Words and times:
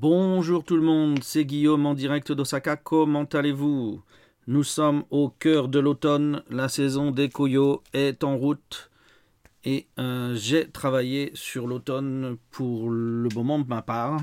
Bonjour 0.00 0.62
tout 0.62 0.76
le 0.76 0.82
monde, 0.82 1.24
c'est 1.24 1.44
Guillaume 1.44 1.84
en 1.84 1.94
direct 1.94 2.30
d'Osaka, 2.30 2.76
comment 2.76 3.24
allez-vous? 3.24 4.00
Nous 4.46 4.62
sommes 4.62 5.02
au 5.10 5.28
cœur 5.28 5.66
de 5.66 5.80
l'automne, 5.80 6.44
la 6.50 6.68
saison 6.68 7.10
des 7.10 7.28
Koyo 7.28 7.82
est 7.92 8.22
en 8.22 8.36
route 8.36 8.92
et 9.64 9.88
euh, 9.98 10.36
j'ai 10.36 10.70
travaillé 10.70 11.32
sur 11.34 11.66
l'automne 11.66 12.36
pour 12.52 12.90
le 12.90 13.28
moment 13.34 13.58
de 13.58 13.66
ma 13.66 13.82
part. 13.82 14.20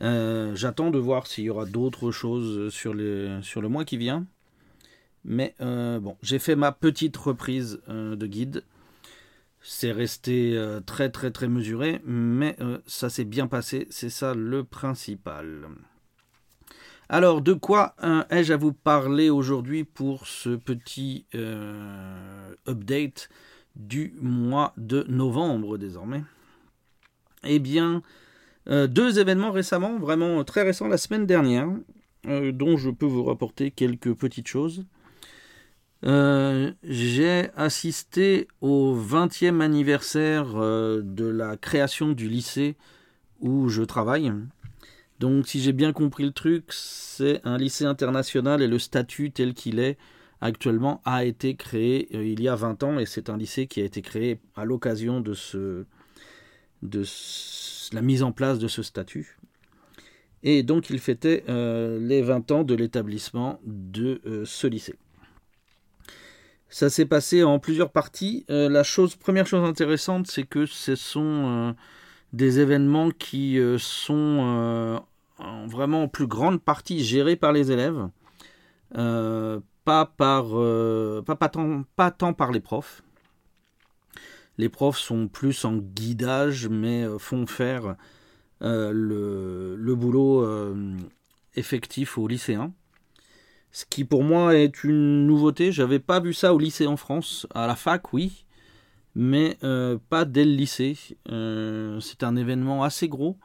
Euh, 0.00 0.54
j'attends 0.54 0.92
de 0.92 0.98
voir 0.98 1.26
s'il 1.26 1.42
y 1.42 1.50
aura 1.50 1.66
d'autres 1.66 2.12
choses 2.12 2.72
sur, 2.72 2.94
sur, 3.42 3.62
le 3.62 3.68
mois 3.68 3.84
qui 3.84 3.96
vient. 3.96 4.26
Mais 5.24 5.56
euh, 5.60 5.98
bon, 5.98 6.16
j'ai 6.22 6.38
fait 6.38 6.54
ma 6.54 6.70
petite 6.70 7.16
reprise 7.16 7.80
de 7.88 8.26
guide 8.26 8.62
c'est 9.62 9.92
resté 9.92 10.56
euh, 10.56 10.80
très 10.80 11.10
très 11.10 11.30
très 11.30 11.48
mesuré, 11.48 12.00
mais 12.04 12.56
euh, 12.60 12.78
ça 12.86 13.08
s'est 13.08 13.24
bien 13.24 13.46
passé, 13.46 13.86
c'est 13.90 14.10
ça 14.10 14.34
le 14.34 14.64
principal. 14.64 15.68
Alors, 17.08 17.42
de 17.42 17.52
quoi 17.52 17.94
euh, 18.02 18.24
ai-je 18.30 18.52
à 18.52 18.56
vous 18.56 18.72
parler 18.72 19.30
aujourd'hui 19.30 19.84
pour 19.84 20.26
ce 20.26 20.50
petit 20.50 21.26
update 22.66 23.28
du 23.76 24.14
mois 24.20 24.72
de 24.76 25.04
novembre 25.08 25.78
désormais? 25.78 26.24
Eh 27.44 27.58
bien, 27.58 28.02
deux 28.66 29.18
événements 29.18 29.50
récemment, 29.50 29.98
vraiment 29.98 30.42
très 30.44 30.62
récents, 30.62 30.88
la 30.88 30.96
semaine 30.96 31.26
dernière, 31.26 31.68
dont 32.24 32.76
je 32.76 32.88
peux 32.88 33.04
vous 33.04 33.24
rapporter 33.24 33.72
quelques 33.72 34.14
petites 34.14 34.48
choses. 34.48 34.86
Euh, 36.04 36.72
j'ai 36.82 37.50
assisté 37.56 38.48
au 38.60 38.96
20e 38.96 39.60
anniversaire 39.60 40.56
euh, 40.56 41.00
de 41.04 41.26
la 41.26 41.56
création 41.56 42.10
du 42.12 42.28
lycée 42.28 42.76
où 43.40 43.68
je 43.68 43.82
travaille. 43.82 44.32
Donc 45.20 45.46
si 45.46 45.60
j'ai 45.60 45.72
bien 45.72 45.92
compris 45.92 46.24
le 46.24 46.32
truc, 46.32 46.64
c'est 46.70 47.40
un 47.44 47.56
lycée 47.56 47.84
international 47.84 48.62
et 48.62 48.66
le 48.66 48.80
statut 48.80 49.30
tel 49.30 49.54
qu'il 49.54 49.78
est 49.78 49.96
actuellement 50.40 51.00
a 51.04 51.24
été 51.24 51.54
créé 51.54 52.08
euh, 52.14 52.26
il 52.26 52.42
y 52.42 52.48
a 52.48 52.56
20 52.56 52.82
ans 52.82 52.98
et 52.98 53.06
c'est 53.06 53.30
un 53.30 53.36
lycée 53.36 53.68
qui 53.68 53.80
a 53.80 53.84
été 53.84 54.02
créé 54.02 54.40
à 54.56 54.64
l'occasion 54.64 55.20
de, 55.20 55.34
ce, 55.34 55.84
de 56.82 57.04
la 57.92 58.02
mise 58.02 58.24
en 58.24 58.32
place 58.32 58.58
de 58.58 58.66
ce 58.66 58.82
statut. 58.82 59.38
Et 60.42 60.64
donc 60.64 60.90
il 60.90 60.98
fêtait 60.98 61.44
les 61.46 62.20
20 62.20 62.50
ans 62.50 62.64
de 62.64 62.74
l'établissement 62.74 63.60
de 63.64 64.42
ce 64.44 64.66
lycée. 64.66 64.96
Ça 66.72 66.88
s'est 66.88 67.04
passé 67.04 67.44
en 67.44 67.58
plusieurs 67.58 67.92
parties. 67.92 68.46
Euh, 68.48 68.70
la 68.70 68.82
chose, 68.82 69.14
première 69.14 69.46
chose 69.46 69.62
intéressante, 69.62 70.26
c'est 70.26 70.44
que 70.44 70.64
ce 70.64 70.94
sont 70.94 71.20
euh, 71.22 71.72
des 72.32 72.60
événements 72.60 73.10
qui 73.10 73.58
euh, 73.58 73.76
sont 73.76 75.02
vraiment 75.66 76.04
en 76.04 76.08
plus 76.08 76.26
grande 76.26 76.62
partie 76.62 77.04
gérés 77.04 77.36
par 77.36 77.52
les 77.52 77.72
élèves, 77.72 78.08
pas, 78.90 80.06
par, 80.06 80.46
pas, 81.26 81.36
pas, 81.36 81.48
tant, 81.50 81.84
pas 81.94 82.10
tant 82.10 82.32
par 82.32 82.52
les 82.52 82.60
profs. 82.60 83.02
Les 84.56 84.70
profs 84.70 84.98
sont 84.98 85.28
plus 85.28 85.66
en 85.66 85.76
guidage, 85.76 86.68
mais 86.68 87.04
font 87.18 87.46
faire 87.46 87.96
le, 88.62 89.74
le, 89.76 89.94
boulot 89.94 90.46
effectif 91.54 92.16
aux 92.16 92.28
lycéens. 92.28 92.72
Ce 93.72 93.86
qui 93.86 94.04
pour 94.04 94.22
moi 94.22 94.54
est 94.54 94.84
une 94.84 95.26
nouveauté. 95.26 95.72
J'avais 95.72 95.98
pas 95.98 96.20
vu 96.20 96.34
ça 96.34 96.52
au 96.52 96.58
lycée 96.58 96.86
en 96.86 96.98
France. 96.98 97.46
À 97.54 97.66
la 97.66 97.74
fac, 97.74 98.12
oui, 98.12 98.44
mais 99.14 99.56
euh, 99.64 99.98
pas 100.10 100.26
dès 100.26 100.44
le 100.44 100.52
lycée. 100.52 100.96
Euh, 101.30 101.98
c'est 102.00 102.22
un 102.22 102.36
événement 102.36 102.84
assez 102.84 103.08
gros. 103.08 103.38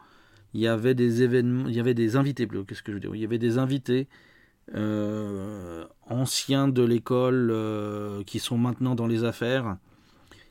Il 0.54 0.60
y 0.60 0.68
avait 0.68 0.96
des 0.96 1.24
événements, 1.24 1.70
il 1.70 1.76
y 1.76 1.80
avait 1.80 1.94
des 1.94 2.18
invités. 2.18 2.46
Qu'est-ce 2.46 2.84
que 2.84 2.92
je 2.92 2.98
veux 2.98 3.00
dire? 3.00 3.16
Il 3.16 3.22
y 3.22 3.26
avait 3.26 3.38
des 3.38 3.58
invités 3.58 4.10
euh, 4.76 5.86
anciens 6.10 6.68
de 6.68 6.84
l'école 6.84 7.54
qui 8.26 8.40
sont 8.40 8.58
maintenant 8.58 8.96
dans 8.96 9.08
les 9.08 9.24
affaires, 9.24 9.78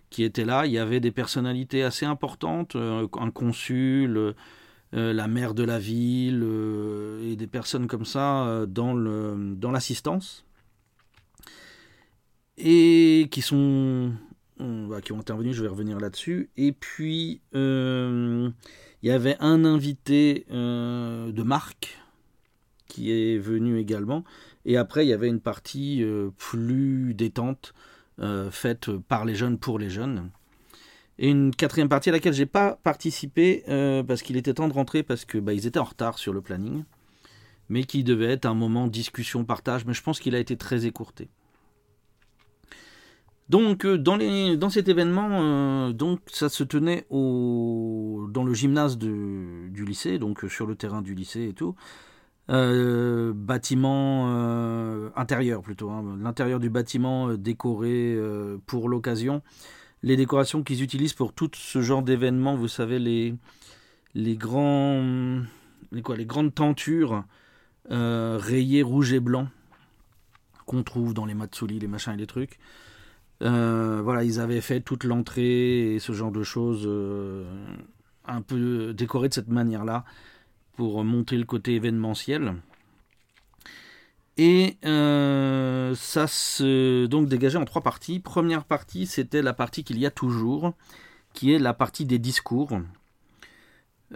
qui 0.08 0.24
étaient 0.24 0.46
là. 0.46 0.64
Il 0.64 0.72
y 0.72 0.78
avait 0.78 1.00
des 1.00 1.10
personnalités 1.10 1.82
assez 1.82 2.06
importantes, 2.06 2.76
un 2.76 3.30
consul 3.30 4.34
euh, 4.94 5.12
la 5.12 5.26
maire 5.26 5.52
de 5.52 5.64
la 5.64 5.80
ville 5.80 6.42
euh, 6.44 7.28
et 7.28 7.34
des 7.34 7.48
personnes 7.48 7.88
comme 7.88 8.04
ça 8.04 8.46
euh, 8.46 8.66
dans, 8.66 8.94
l'assistance 9.72 10.44
et 12.56 13.28
qui 13.32 13.42
sont 13.42 14.12
qui 15.02 15.12
ont 15.12 15.18
intervenu, 15.18 15.52
je 15.52 15.62
vais 15.62 15.68
revenir 15.68 16.00
là-dessus. 16.00 16.48
Et 16.56 16.72
puis 16.72 17.42
il 17.52 18.52
y 19.02 19.10
avait 19.10 19.36
un 19.40 19.66
invité 19.66 20.46
de 20.48 21.42
marque 21.42 21.98
qui 22.86 23.10
est 23.10 23.36
venu 23.36 23.78
également. 23.78 24.24
Et 24.64 24.78
après 24.78 25.04
il 25.04 25.10
y 25.10 25.12
avait 25.12 25.28
une 25.28 25.40
partie 25.40 26.02
plus 26.38 27.12
détente 27.12 27.74
faite 28.50 28.90
par 29.08 29.26
les 29.26 29.34
jeunes 29.34 29.58
pour 29.58 29.78
les 29.78 29.90
jeunes. 29.90 30.30
Et 31.18 31.30
une 31.30 31.54
quatrième 31.54 31.88
partie 31.88 32.10
à 32.10 32.12
laquelle 32.12 32.34
j'ai 32.34 32.46
pas 32.46 32.78
participé 32.82 33.64
euh, 33.68 34.02
parce 34.02 34.22
qu'il 34.22 34.36
était 34.36 34.52
temps 34.52 34.68
de 34.68 34.74
rentrer 34.74 35.02
parce 35.02 35.24
que 35.24 35.38
bah, 35.38 35.54
ils 35.54 35.66
étaient 35.66 35.78
en 35.78 35.84
retard 35.84 36.18
sur 36.18 36.34
le 36.34 36.42
planning, 36.42 36.84
mais 37.68 37.84
qui 37.84 38.04
devait 38.04 38.30
être 38.32 38.44
un 38.46 38.54
moment 38.54 38.86
discussion 38.86 39.44
partage. 39.44 39.86
Mais 39.86 39.94
je 39.94 40.02
pense 40.02 40.20
qu'il 40.20 40.34
a 40.34 40.38
été 40.38 40.56
très 40.56 40.84
écourté. 40.84 41.28
Donc 43.48 43.86
euh, 43.86 43.96
dans, 43.96 44.18
cet 44.68 44.88
événement, 44.88 45.28
euh, 45.30 45.92
donc 45.92 46.20
ça 46.26 46.48
se 46.50 46.64
tenait 46.64 47.06
au, 47.08 48.26
dans 48.30 48.44
le 48.44 48.52
gymnase 48.52 48.98
du 48.98 49.84
lycée, 49.86 50.18
donc 50.18 50.44
sur 50.48 50.66
le 50.66 50.74
terrain 50.74 51.00
du 51.00 51.14
lycée 51.14 51.44
et 51.44 51.54
tout. 51.54 51.76
bâtiment 52.48 54.26
intérieur 55.16 55.62
plutôt, 55.62 55.88
hein. 55.90 56.18
l'intérieur 56.20 56.60
du 56.60 56.68
bâtiment 56.68 57.34
décoré 57.34 58.18
pour 58.66 58.88
l'occasion 58.90 59.42
les 60.02 60.16
décorations 60.16 60.62
qu'ils 60.62 60.82
utilisent 60.82 61.14
pour 61.14 61.32
tout 61.32 61.50
ce 61.54 61.80
genre 61.82 62.02
d'événements, 62.02 62.56
vous 62.56 62.68
savez, 62.68 62.98
les, 62.98 64.36
grands, 64.36 65.42
les, 65.92 66.02
quoi, 66.02 66.16
les 66.16 66.26
grandes 66.26 66.54
tentures 66.54 67.24
euh, 67.90 68.38
rayées 68.40 68.82
rouge 68.82 69.12
et 69.12 69.20
blanc 69.20 69.48
qu'on 70.66 70.82
trouve 70.82 71.14
dans 71.14 71.26
les 71.26 71.34
matsuri, 71.34 71.78
les 71.78 71.86
machins 71.86 72.14
et 72.14 72.16
les 72.16 72.26
trucs. 72.26 72.58
Euh, 73.42 74.00
voilà, 74.02 74.24
ils 74.24 74.40
avaient 74.40 74.60
fait 74.60 74.80
toute 74.80 75.04
l'entrée 75.04 75.94
et 75.94 75.98
ce 75.98 76.12
genre 76.12 76.32
de 76.32 76.42
choses 76.42 76.84
euh, 76.86 77.44
un 78.26 78.42
peu 78.42 78.92
décorées 78.94 79.28
de 79.28 79.34
cette 79.34 79.48
manière-là 79.48 80.04
pour 80.74 81.04
montrer 81.04 81.36
le 81.36 81.44
côté 81.44 81.74
événementiel. 81.74 82.54
Et 84.38 84.76
euh, 84.84 85.94
ça 85.94 86.26
se 86.26 87.06
donc 87.06 87.28
dégagé 87.28 87.56
en 87.56 87.64
trois 87.64 87.82
parties. 87.82 88.20
Première 88.20 88.64
partie, 88.64 89.06
c'était 89.06 89.42
la 89.42 89.54
partie 89.54 89.82
qu'il 89.82 89.98
y 89.98 90.06
a 90.06 90.10
toujours, 90.10 90.74
qui 91.32 91.52
est 91.52 91.58
la 91.58 91.72
partie 91.72 92.04
des 92.04 92.18
discours. 92.18 92.80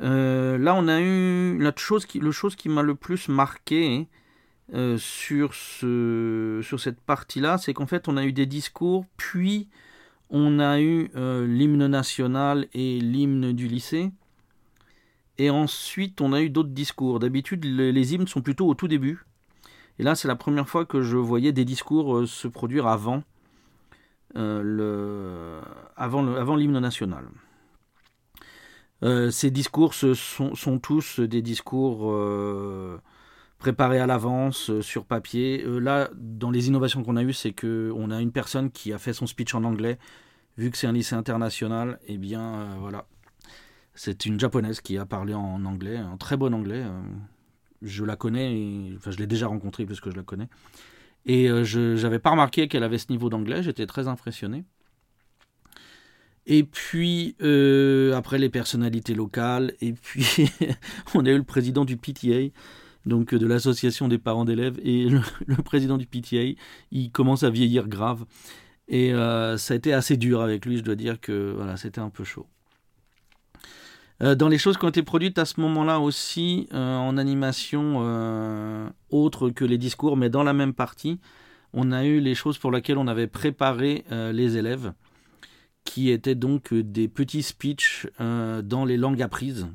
Euh, 0.03 0.59
là, 0.59 0.75
on 0.75 0.89
a 0.89 1.01
eu 1.01 1.59
la 1.59 1.73
chose 1.75 2.05
qui, 2.07 2.69
m'a 2.69 2.83
le 2.83 2.95
plus 2.95 3.29
marqué 3.29 4.09
euh, 4.75 4.99
sur 4.99 5.55
cette 5.55 7.01
partie-là, 7.01 7.59
c'est 7.59 7.73
qu'en 7.73 7.87
fait, 7.87 8.07
on 8.07 8.17
a 8.17 8.25
eu 8.25 8.33
des 8.33 8.47
discours, 8.47 9.07
puis 9.17 9.69
on 10.29 10.61
a 10.61 10.81
eu 10.81 11.11
l'hymne 11.15 11.87
national 11.87 12.69
et 12.75 13.01
l'hymne 13.01 13.53
du 13.53 13.69
lycée. 13.69 14.11
Et 15.39 15.49
ensuite, 15.49 16.21
on 16.21 16.35
a 16.35 16.43
eu 16.43 16.51
d'autres 16.51 16.69
discours. 16.69 17.19
D'habitude, 17.19 17.65
les 17.65 18.15
hymnes 18.15 18.29
sont 18.29 18.43
plutôt 18.43 18.69
au 18.69 18.75
tout 18.75 18.89
début. 18.89 19.25
Et 19.99 20.03
là, 20.03 20.15
c'est 20.15 20.29
la 20.29 20.37
première 20.37 20.69
fois 20.69 20.85
que 20.87 21.03
je 21.03 21.17
voyais 21.17 21.53
des 21.53 21.65
discours 21.65 22.17
euh, 22.17 22.27
se 22.27 22.49
produire 22.49 22.87
avant 22.87 23.23
euh, 24.37 25.61
avant, 25.97 26.23
le, 26.23 26.37
avant 26.37 26.57
l'hymne 26.57 26.79
national. 26.79 27.27
Euh, 29.03 29.31
ces 29.31 29.51
discours 29.51 29.95
sont, 29.95 30.79
tous 30.79 31.21
des 31.21 31.43
discours 31.43 32.15
préparés 33.59 33.99
à 33.99 34.07
l'avance 34.07 34.81
sur 34.81 35.05
papier. 35.05 35.65
là, 35.67 36.09
dans 36.15 36.51
les 36.51 36.69
innovations 36.69 37.03
qu'on 37.03 37.17
a 37.17 37.23
eues, 37.23 37.33
c'est 37.33 37.53
qu'on 37.53 38.11
a 38.11 38.21
une 38.21 38.33
personne 38.33 38.71
qui 38.71 38.93
a 38.93 38.99
fait 38.99 39.13
son 39.13 39.27
speech 39.27 39.55
en 39.55 39.65
anglais. 39.65 39.99
Vu 40.57 40.71
que 40.71 40.77
c'est 40.77 40.87
un 40.87 40.93
lycée 40.93 41.15
international, 41.15 41.99
et 42.07 42.15
eh 42.15 42.19
bien 42.19 42.77
voilà, 42.79 43.07
c'est 43.95 44.27
une 44.27 44.39
japonaise 44.39 44.81
qui 44.81 44.97
a 44.99 45.07
parlé 45.07 45.35
en 45.35 45.65
anglais, 45.65 45.97
un 45.97 46.17
très 46.17 46.37
bon 46.37 46.55
anglais 46.55 46.85
je 47.83 48.05
la 48.05 48.17
connais, 48.17 48.93
enfin 48.97 49.11
je 49.11 49.19
l'ai 49.19 49.27
déjà 49.27 49.47
rencontrée 49.47 49.87
puisque 49.87 50.11
je 50.11 50.17
la 50.17 50.23
connais. 50.23 50.49
Et 51.27 51.49
euh, 51.49 51.65
je 51.65 52.01
n'avais 52.03 52.19
pas 52.19 52.31
remarqué 52.31 52.69
qu'elle 52.69 52.83
avait 52.83 52.99
ce 52.99 53.07
niveau 53.11 53.29
d'anglais, 53.29 53.63
j'étais 53.63 53.87
très 53.87 54.09
impressionné. 54.09 54.65
Et 56.47 56.65
puis, 56.65 57.37
euh, 57.43 58.15
après 58.15 58.39
les 58.39 58.49
personnalités 58.49 59.15
locales, 59.15 59.75
et 59.81 59.93
puis 59.93 60.51
on 61.15 61.25
a 61.27 61.31
eu 61.31 61.37
le 61.37 61.45
président 61.45 61.85
du 61.85 61.97
PTA, 61.97 62.51
donc 63.07 63.35
de 63.35 63.47
l'association 63.47 64.09
des 64.09 64.19
parents 64.19 64.45
d'élèves, 64.45 64.79
et 64.83 65.09
le, 65.09 65.21
président 65.63 65.99
du 65.99 66.07
PTA, 66.07 66.59
il 66.91 67.11
commence 67.13 67.43
à 67.43 67.51
vieillir 67.51 67.89
grave. 67.89 68.25
Et 68.89 69.13
euh, 69.15 69.57
ça 69.59 69.75
a 69.75 69.77
été 69.77 69.93
assez 69.93 70.17
dur 70.17 70.41
avec 70.41 70.67
lui, 70.67 70.79
je 70.79 70.83
dois 70.83 70.97
dire 70.97 71.21
que 71.21 71.53
voilà, 71.55 71.77
c'était 71.77 72.01
un 72.01 72.11
peu 72.11 72.25
chaud. 72.25 72.47
Dans 74.21 74.49
les 74.49 74.59
choses 74.59 74.77
qui 74.77 74.85
ont 74.85 74.91
été 74.91 75.03
produites 75.03 75.39
à 75.39 75.45
ce 75.45 75.61
moment-là 75.61 75.99
aussi, 76.01 76.69
en 76.73 77.17
animation 77.17 78.93
autre 79.11 79.51
que 79.51 79.65
les 79.65 79.79
discours, 79.79 80.17
mais 80.17 80.31
dans 80.31 80.43
la 80.43 80.53
même 80.53 80.75
partie, 80.75 81.19
on 81.73 81.93
a 81.93 82.05
eu 82.05 82.21
les 82.21 82.35
choses 82.35 82.59
pour 82.59 82.71
lesquelles 82.71 82.99
on 82.99 83.07
avait 83.07 83.29
préparé 83.29 84.05
les 84.11 84.57
élèves, 84.57 84.93
qui 85.85 86.11
étaient 86.11 86.35
donc 86.35 86.75
des 86.75 87.09
petits 87.09 87.43
speeches 87.43 88.07
dans 88.19 88.85
les 88.85 88.97
langues 88.97 89.23
apprises. 89.23 89.69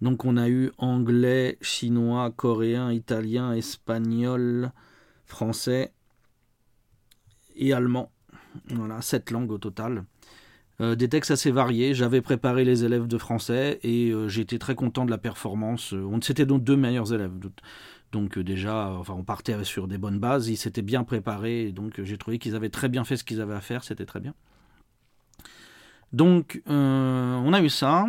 Donc 0.00 0.24
on 0.24 0.36
a 0.36 0.48
eu 0.48 0.72
anglais, 0.78 1.58
chinois, 1.60 2.30
coréen, 2.30 2.90
italien, 2.90 3.52
espagnol, 3.52 4.72
français 5.26 5.92
et 7.54 7.72
allemand. 7.72 8.10
Voilà, 8.70 9.02
sept 9.02 9.30
langues 9.30 9.52
au 9.52 9.58
total. 9.58 10.04
Euh, 10.80 10.94
des 10.94 11.08
textes 11.08 11.30
assez 11.30 11.50
variés. 11.50 11.94
J'avais 11.94 12.22
préparé 12.22 12.64
les 12.64 12.84
élèves 12.84 13.06
de 13.06 13.18
français 13.18 13.78
et 13.82 14.10
euh, 14.10 14.28
j'étais 14.28 14.58
très 14.58 14.74
content 14.74 15.04
de 15.04 15.10
la 15.10 15.18
performance. 15.18 15.94
C'était 16.22 16.46
donc 16.46 16.64
deux 16.64 16.76
meilleurs 16.76 17.12
élèves. 17.12 17.32
Donc 18.12 18.38
euh, 18.38 18.44
déjà, 18.44 18.90
enfin, 18.92 19.14
on 19.14 19.22
partait 19.22 19.62
sur 19.64 19.88
des 19.88 19.98
bonnes 19.98 20.18
bases. 20.18 20.48
Ils 20.48 20.56
s'étaient 20.56 20.82
bien 20.82 21.04
préparés. 21.04 21.72
Donc 21.72 22.02
j'ai 22.02 22.16
trouvé 22.16 22.38
qu'ils 22.38 22.56
avaient 22.56 22.70
très 22.70 22.88
bien 22.88 23.04
fait 23.04 23.16
ce 23.16 23.24
qu'ils 23.24 23.42
avaient 23.42 23.54
à 23.54 23.60
faire. 23.60 23.84
C'était 23.84 24.06
très 24.06 24.20
bien. 24.20 24.34
Donc 26.12 26.62
on 26.66 27.52
a 27.52 27.60
eu 27.60 27.68
ça. 27.68 28.06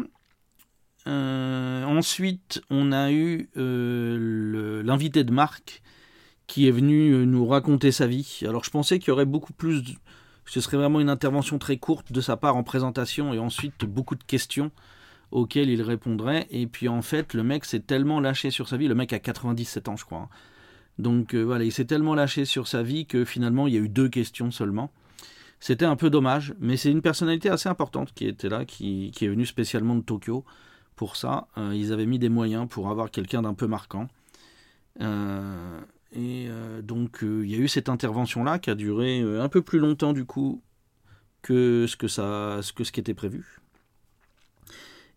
ensuite, 1.05 2.61
on 2.69 2.93
a 2.93 3.11
eu 3.11 3.49
l'invité 3.55 5.25
de 5.25 5.31
Marc 5.31 5.81
qui 6.47 6.67
est 6.67 6.71
venu 6.71 7.25
nous 7.25 7.45
raconter 7.45 7.91
sa 7.91 8.07
vie. 8.07 8.39
Alors 8.43 8.63
je 8.63 8.69
pensais 8.69 8.97
qu'il 8.97 9.09
y 9.09 9.11
aurait 9.11 9.25
beaucoup 9.25 9.53
plus 9.53 9.83
ce 10.45 10.61
serait 10.61 10.77
vraiment 10.77 10.99
une 10.99 11.09
intervention 11.09 11.59
très 11.59 11.77
courte 11.77 12.11
de 12.11 12.21
sa 12.21 12.37
part 12.37 12.55
en 12.55 12.63
présentation 12.63 13.33
et 13.33 13.39
ensuite 13.39 13.85
beaucoup 13.85 14.15
de 14.15 14.23
questions 14.23 14.71
auxquelles 15.31 15.69
il 15.69 15.81
répondrait. 15.81 16.47
Et 16.51 16.67
puis 16.67 16.87
en 16.87 17.01
fait, 17.01 17.33
le 17.33 17.43
mec 17.43 17.65
s'est 17.65 17.79
tellement 17.79 18.19
lâché 18.19 18.51
sur 18.51 18.67
sa 18.67 18.77
vie. 18.77 18.87
Le 18.87 18.95
mec 18.95 19.13
a 19.13 19.19
97 19.19 19.87
ans, 19.87 19.95
je 19.95 20.05
crois. 20.05 20.19
Hein. 20.19 20.29
Donc 20.99 21.33
euh, 21.33 21.41
voilà, 21.41 21.63
il 21.63 21.71
s'est 21.71 21.85
tellement 21.85 22.15
lâché 22.15 22.45
sur 22.45 22.67
sa 22.67 22.83
vie 22.83 23.05
que 23.05 23.25
finalement, 23.25 23.67
il 23.67 23.73
y 23.73 23.77
a 23.77 23.79
eu 23.79 23.89
deux 23.89 24.09
questions 24.09 24.51
seulement. 24.51 24.91
C'était 25.59 25.85
un 25.85 25.95
peu 25.95 26.09
dommage, 26.09 26.55
mais 26.59 26.75
c'est 26.75 26.91
une 26.91 27.01
personnalité 27.03 27.49
assez 27.49 27.69
importante 27.69 28.13
qui 28.13 28.27
était 28.27 28.49
là, 28.49 28.65
qui, 28.65 29.11
est 29.21 29.27
venue 29.27 29.45
spécialement 29.45 29.95
de 29.95 30.01
Tokyo 30.01 30.43
pour 30.95 31.15
ça. 31.15 31.47
Euh, 31.57 31.73
ils 31.75 31.93
avaient 31.93 32.07
mis 32.07 32.19
des 32.19 32.29
moyens 32.29 32.67
pour 32.67 32.89
avoir 32.89 33.11
quelqu'un 33.11 33.43
d'un 33.43 33.53
peu 33.53 33.67
marquant. 33.67 34.07
Euh, 35.01 35.79
et 36.13 36.47
euh, 36.49 36.81
donc 36.81 37.23
euh, 37.23 37.45
il 37.45 37.51
y 37.51 37.55
a 37.55 37.57
eu 37.57 37.67
cette 37.69 37.87
intervention-là 37.87 38.59
qui 38.59 38.69
a 38.69 38.75
duré 38.75 39.21
euh, 39.21 39.41
un 39.41 39.47
peu 39.47 39.61
plus 39.61 39.79
longtemps 39.79 40.11
du 40.11 40.25
coup 40.25 40.61
que 41.41 41.85
ce 41.87 41.95
que 41.95 42.07
ça, 42.07 42.59
ce 42.61 42.73
que 42.73 42.83
ce 42.83 42.91
qui 42.91 42.99
était 42.99 43.13
prévu. 43.13 43.59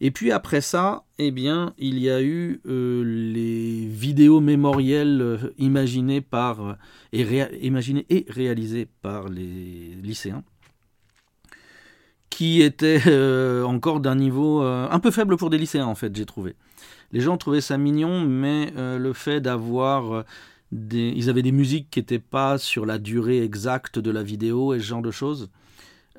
Et 0.00 0.11
puis 0.11 0.32
après 0.32 0.61
ça, 0.61 1.05
eh 1.19 1.31
bien, 1.31 1.73
il 1.79 1.99
y 1.99 2.11
a 2.11 2.20
eu 2.20 2.61
les 2.64 3.87
vidéos 3.87 4.41
mémorielles 4.41 5.52
imaginées 5.56 6.20
par 6.20 6.76
et, 7.12 7.23
imaginées 7.64 8.05
et 8.11 8.26
réalisées 8.29 8.88
par 9.02 9.29
les 9.29 9.94
lycéens, 10.02 10.43
qui 12.29 12.61
étaient 12.61 13.00
encore 13.64 14.00
d'un 14.00 14.17
niveau 14.17 14.62
un 14.62 15.00
peu 15.00 15.12
faible 15.12 15.37
pour 15.37 15.49
des 15.49 15.58
lycéens 15.58 15.87
en 15.87 15.94
fait, 15.94 16.14
j'ai 16.14 16.26
trouvé. 16.26 16.56
Les 17.12 17.20
gens 17.20 17.37
trouvaient 17.37 17.61
ça 17.61 17.79
mignon, 17.79 18.20
mais 18.20 18.73
le 18.76 19.12
fait 19.12 19.40
d'avoir 19.40 20.25
ils 20.75 21.31
avaient 21.31 21.43
des 21.43 21.53
musiques 21.53 21.88
qui 21.91 22.00
n'étaient 22.00 22.19
pas 22.19 22.59
sur 22.59 22.87
la 22.87 22.99
durée 22.99 23.43
exacte 23.43 23.99
de 23.99 24.11
la 24.11 24.23
vidéo 24.23 24.75
et 24.75 24.81
ce 24.81 24.85
genre 24.85 25.03
de 25.03 25.11
choses. 25.11 25.50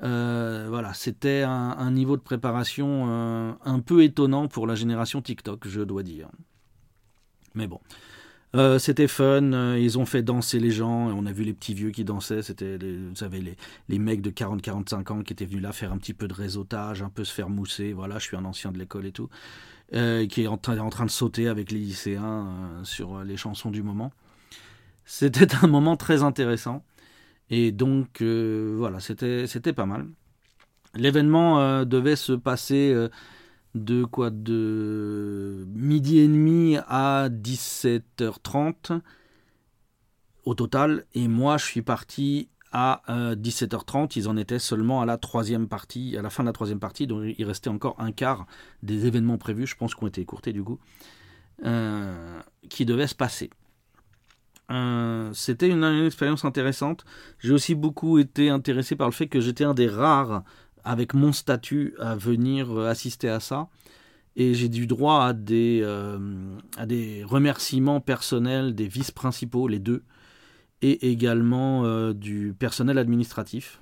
Euh, 0.02 0.66
voilà, 0.68 0.92
c'était 0.94 1.42
un, 1.42 1.90
niveau 1.90 2.16
de 2.16 2.22
préparation 2.22 3.06
euh, 3.08 3.52
un 3.64 3.80
peu 3.80 4.02
étonnant 4.02 4.48
pour 4.48 4.66
la 4.66 4.74
génération 4.74 5.22
TikTok, 5.22 5.66
je 5.66 5.80
dois 5.80 6.02
dire. 6.02 6.28
Mais 7.54 7.66
bon, 7.66 7.80
euh, 8.54 8.78
c'était 8.78 9.08
fun. 9.08 9.76
Ils 9.76 9.98
ont 9.98 10.04
fait 10.04 10.22
danser 10.22 10.58
les 10.58 10.70
gens. 10.70 11.08
On 11.08 11.24
a 11.24 11.32
vu 11.32 11.44
les 11.44 11.54
petits 11.54 11.72
vieux 11.72 11.90
qui 11.90 12.04
dansaient. 12.04 12.42
C'était, 12.42 12.76
vous 12.76 13.16
savez, 13.16 13.40
les, 13.40 13.56
les 13.88 13.98
mecs 13.98 14.20
de 14.20 14.30
40-45 14.30 15.12
ans 15.12 15.22
qui 15.22 15.32
étaient 15.32 15.46
venus 15.46 15.62
là 15.62 15.72
faire 15.72 15.92
un 15.92 15.98
petit 15.98 16.14
peu 16.14 16.28
de 16.28 16.34
réseautage, 16.34 17.02
un 17.02 17.08
peu 17.08 17.24
se 17.24 17.32
faire 17.32 17.48
mousser. 17.48 17.92
Voilà, 17.94 18.18
je 18.18 18.24
suis 18.24 18.36
un 18.36 18.44
ancien 18.44 18.72
de 18.72 18.78
l'école 18.78 19.06
et 19.06 19.12
tout, 19.12 19.30
qui 19.90 20.42
est 20.42 20.46
en, 20.46 20.58
train 20.58 21.06
de 21.06 21.10
sauter 21.10 21.48
avec 21.48 21.72
les 21.72 21.78
lycéens 21.78 22.82
sur 22.82 23.24
les 23.24 23.38
chansons 23.38 23.70
du 23.70 23.82
moment. 23.82 24.12
C'était 25.06 25.54
un 25.62 25.68
moment 25.68 25.96
très 25.96 26.22
intéressant. 26.24 26.84
Et 27.48 27.70
donc, 27.70 28.20
euh, 28.22 28.74
voilà, 28.76 28.98
c'était, 29.00 29.72
pas 29.72 29.86
mal. 29.86 30.08
L'événement 30.94 31.60
euh, 31.60 31.84
devait 31.84 32.16
se 32.16 32.32
passer 32.32 32.92
euh, 32.92 33.08
de 33.76 34.04
quoi 34.04 34.30
De 34.30 35.64
midi 35.68 36.18
et 36.18 36.26
demi 36.26 36.76
à 36.88 37.28
17h30 37.30 39.00
au 40.44 40.54
total. 40.54 41.04
Et 41.14 41.28
moi, 41.28 41.56
je 41.56 41.64
suis 41.64 41.82
parti 41.82 42.48
à 42.72 43.02
17h30. 43.08 44.18
Ils 44.18 44.28
en 44.28 44.36
étaient 44.36 44.58
seulement 44.58 45.00
à 45.00 45.06
la 45.06 45.18
troisième 45.18 45.68
partie, 45.68 46.16
à 46.16 46.22
la 46.22 46.30
fin 46.30 46.42
de 46.42 46.48
la 46.48 46.52
troisième 46.52 46.80
partie. 46.80 47.06
Donc, 47.06 47.32
il 47.38 47.44
restait 47.44 47.70
encore 47.70 47.94
un 48.00 48.10
quart 48.10 48.46
des 48.82 49.06
événements 49.06 49.38
prévus, 49.38 49.68
je 49.68 49.76
pense, 49.76 49.94
qui 49.94 50.02
ont 50.02 50.08
été 50.08 50.20
écourtés 50.20 50.52
du 50.52 50.64
coup, 50.64 50.78
qui 52.68 52.84
devaient 52.84 53.06
se 53.06 53.14
passer. 53.14 53.50
Euh, 54.70 55.32
c'était 55.32 55.68
une, 55.68 55.84
expérience 55.84 56.44
intéressante. 56.44 57.04
J'ai 57.38 57.52
aussi 57.52 57.74
beaucoup 57.74 58.18
été 58.18 58.50
intéressé 58.50 58.96
par 58.96 59.08
le 59.08 59.12
fait 59.12 59.28
que 59.28 59.40
j'étais 59.40 59.64
un 59.64 59.74
des 59.74 59.88
rares 59.88 60.42
avec 60.84 61.14
mon 61.14 61.32
statut 61.32 61.94
à 62.00 62.16
venir 62.16 62.70
euh, 62.72 62.88
assister 62.88 63.28
à 63.28 63.40
ça. 63.40 63.68
Et 64.36 64.54
j'ai 64.54 64.68
du 64.68 64.86
droit 64.86 65.24
à 65.24 65.32
des, 65.32 65.80
euh, 65.82 66.18
à 66.76 66.86
des 66.86 67.24
remerciements 67.24 68.00
personnels 68.00 68.74
des 68.74 68.86
vice-principaux, 68.86 69.66
les 69.68 69.78
deux, 69.78 70.02
et 70.82 71.10
également 71.10 72.12
du 72.12 72.54
personnel 72.58 72.98
administratif. 72.98 73.80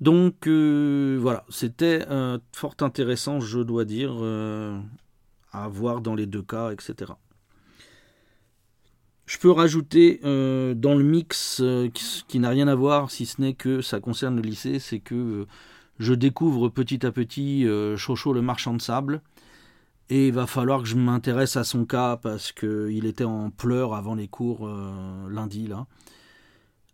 Donc 0.00 0.48
voilà, 0.48 1.44
c'était 1.50 2.06
fort 2.54 2.76
intéressant, 2.80 3.40
je 3.40 3.60
dois 3.60 3.84
dire, 3.84 4.12
à 5.52 5.68
voir 5.68 6.00
dans 6.00 6.14
les 6.14 6.24
deux 6.24 6.42
cas, 6.42 6.72
etc. 6.72 7.12
Je 9.28 9.36
peux 9.36 9.50
rajouter 9.50 10.20
euh, 10.24 10.72
dans 10.72 10.94
le 10.94 11.04
mix 11.04 11.60
euh, 11.60 11.90
qui, 11.90 12.38
n'a 12.38 12.48
rien 12.48 12.66
à 12.66 12.74
voir, 12.74 13.10
si 13.10 13.26
ce 13.26 13.42
n'est 13.42 13.52
que 13.52 13.82
ça 13.82 14.00
concerne 14.00 14.36
le 14.36 14.40
lycée, 14.40 14.78
c'est 14.78 15.00
que 15.00 15.14
euh, 15.14 15.46
je 15.98 16.14
découvre 16.14 16.70
petit 16.70 17.04
à 17.04 17.12
petit 17.12 17.66
Chocho 17.98 18.32
le 18.32 18.40
marchand 18.40 18.72
de 18.72 18.80
sable. 18.80 19.20
Et 20.08 20.28
il 20.28 20.32
va 20.32 20.46
falloir 20.46 20.80
que 20.80 20.88
je 20.88 20.96
m'intéresse 20.96 21.58
à 21.58 21.64
son 21.64 21.84
cas 21.84 22.16
parce 22.16 22.52
qu'il 22.52 23.04
était 23.04 23.24
en 23.24 23.50
pleurs 23.50 23.92
avant 23.92 24.14
les 24.14 24.28
cours 24.28 24.66
lundi 25.28 25.66
là. 25.66 25.86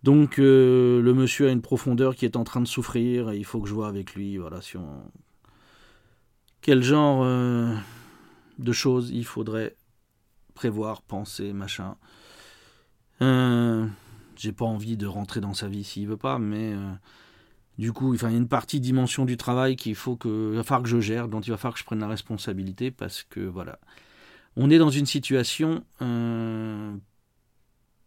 Donc 0.02 0.38
le 0.38 1.12
monsieur 1.14 1.48
a 1.48 1.52
une 1.52 1.62
profondeur 1.62 2.16
qui 2.16 2.24
est 2.24 2.36
en 2.36 2.42
train 2.42 2.60
de 2.62 2.66
souffrir 2.66 3.30
et 3.30 3.36
il 3.36 3.44
faut 3.44 3.60
que 3.60 3.68
je 3.68 3.74
vois 3.74 3.86
avec 3.86 4.14
lui 4.14 4.38
voilà 4.38 4.60
si 4.62 4.78
quel 6.62 6.82
genre 6.82 7.24
de 8.58 8.72
choses 8.72 9.10
il 9.10 9.24
faudrait 9.24 9.76
prévoir, 10.54 11.02
penser, 11.02 11.52
machin. 11.52 11.96
Euh, 13.22 13.86
j'ai 14.36 14.52
pas 14.52 14.64
envie 14.64 14.96
de 14.96 15.06
rentrer 15.06 15.40
dans 15.40 15.54
sa 15.54 15.68
vie 15.68 15.84
s'il 15.84 16.08
veut 16.08 16.16
pas, 16.16 16.38
mais 16.38 16.72
euh, 16.74 16.92
du 17.78 17.92
coup, 17.92 18.14
il 18.14 18.22
y 18.22 18.24
a 18.24 18.30
une 18.30 18.48
partie 18.48 18.80
dimension 18.80 19.24
du 19.24 19.36
travail 19.36 19.76
qu'il 19.76 19.94
faut 19.94 20.16
que, 20.16 20.50
il 20.52 20.56
va 20.56 20.64
falloir 20.64 20.82
que 20.82 20.88
je 20.88 21.00
gère, 21.00 21.28
dont 21.28 21.40
il 21.40 21.50
va 21.50 21.56
falloir 21.56 21.74
que 21.74 21.80
je 21.80 21.84
prenne 21.84 22.00
la 22.00 22.08
responsabilité 22.08 22.90
parce 22.90 23.22
que 23.22 23.40
voilà, 23.40 23.78
on 24.56 24.70
est 24.70 24.78
dans 24.78 24.90
une 24.90 25.06
situation 25.06 25.84
euh, 26.02 26.94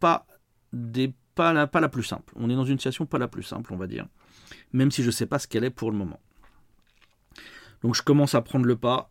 pas 0.00 0.26
des 0.72 1.14
pas 1.34 1.52
la, 1.52 1.66
pas 1.66 1.80
la 1.80 1.88
plus 1.88 2.02
simple. 2.02 2.32
On 2.36 2.50
est 2.50 2.56
dans 2.56 2.64
une 2.64 2.78
situation 2.78 3.06
pas 3.06 3.18
la 3.18 3.28
plus 3.28 3.44
simple, 3.44 3.72
on 3.72 3.76
va 3.76 3.86
dire, 3.86 4.06
même 4.72 4.90
si 4.90 5.02
je 5.02 5.10
sais 5.10 5.26
pas 5.26 5.38
ce 5.38 5.46
qu'elle 5.46 5.64
est 5.64 5.70
pour 5.70 5.90
le 5.90 5.96
moment. 5.96 6.20
Donc 7.82 7.94
je 7.94 8.02
commence 8.02 8.34
à 8.34 8.42
prendre 8.42 8.66
le 8.66 8.76
pas. 8.76 9.10